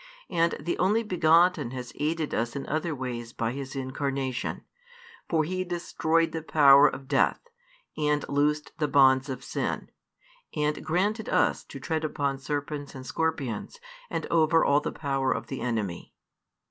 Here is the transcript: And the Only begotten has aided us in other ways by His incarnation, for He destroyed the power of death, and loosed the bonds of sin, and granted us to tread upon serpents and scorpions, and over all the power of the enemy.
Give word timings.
And 0.31 0.55
the 0.59 0.79
Only 0.79 1.03
begotten 1.03 1.69
has 1.77 1.93
aided 1.93 2.33
us 2.33 2.55
in 2.55 2.65
other 2.65 2.95
ways 2.95 3.33
by 3.33 3.51
His 3.51 3.75
incarnation, 3.75 4.63
for 5.29 5.43
He 5.43 5.63
destroyed 5.63 6.31
the 6.31 6.41
power 6.41 6.87
of 6.87 7.07
death, 7.07 7.39
and 7.95 8.27
loosed 8.27 8.71
the 8.79 8.87
bonds 8.87 9.29
of 9.29 9.43
sin, 9.43 9.91
and 10.55 10.83
granted 10.83 11.29
us 11.29 11.63
to 11.65 11.79
tread 11.79 12.03
upon 12.03 12.39
serpents 12.39 12.95
and 12.95 13.05
scorpions, 13.05 13.79
and 14.09 14.25
over 14.31 14.65
all 14.65 14.79
the 14.79 14.91
power 14.91 15.31
of 15.31 15.45
the 15.45 15.61
enemy. 15.61 16.15